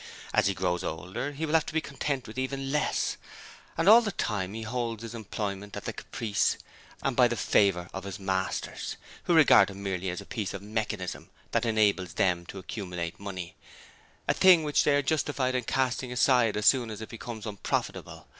[0.33, 3.17] As he grows older he will have to be content with even less;
[3.77, 6.57] and all the time he holds his employment at the caprice
[7.03, 10.63] and by the favour of his masters, who regard him merely as a piece of
[10.63, 13.53] mechanism that enables them to accumulate money
[14.27, 18.27] a thing which they are justified in casting aside as soon as it becomes unprofitable.